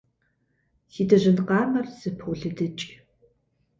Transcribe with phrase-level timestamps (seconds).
[0.91, 2.85] Си дыжьын къамэр зыполыдыкӏ.